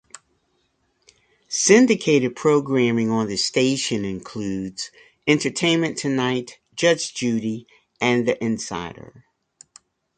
Syndicated 1.47 2.35
programming 2.35 3.11
on 3.11 3.27
the 3.27 3.37
station 3.37 4.03
includes: 4.03 4.89
"Entertainment 5.27 5.95
Tonight", 5.95 6.57
"Judge 6.73 7.13
Judy" 7.13 7.67
and 8.01 8.27
"The 8.27 8.43
Insider". 8.43 9.25